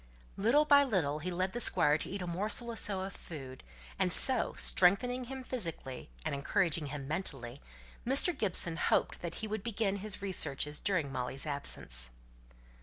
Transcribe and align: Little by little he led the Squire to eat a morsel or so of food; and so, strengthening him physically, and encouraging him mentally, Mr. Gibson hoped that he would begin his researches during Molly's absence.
Little 0.35 0.65
by 0.65 0.83
little 0.83 1.19
he 1.19 1.29
led 1.29 1.53
the 1.53 1.61
Squire 1.61 1.95
to 1.99 2.09
eat 2.09 2.23
a 2.23 2.25
morsel 2.25 2.71
or 2.71 2.75
so 2.75 3.01
of 3.01 3.13
food; 3.13 3.63
and 3.99 4.11
so, 4.11 4.55
strengthening 4.57 5.25
him 5.25 5.43
physically, 5.43 6.09
and 6.25 6.33
encouraging 6.33 6.87
him 6.87 7.07
mentally, 7.07 7.61
Mr. 8.03 8.35
Gibson 8.35 8.77
hoped 8.77 9.21
that 9.21 9.35
he 9.45 9.47
would 9.47 9.61
begin 9.61 9.97
his 9.97 10.19
researches 10.23 10.79
during 10.79 11.11
Molly's 11.11 11.45
absence. 11.45 12.09